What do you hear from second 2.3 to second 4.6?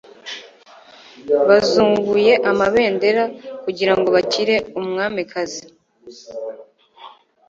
amabendera kugirango bakire